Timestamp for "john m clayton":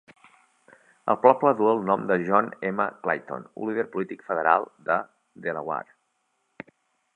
2.29-3.45